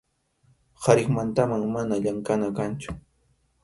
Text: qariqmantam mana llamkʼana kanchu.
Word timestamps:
qariqmantam 0.85 1.51
mana 1.77 1.95
llamkʼana 2.03 2.47
kanchu. 2.57 2.91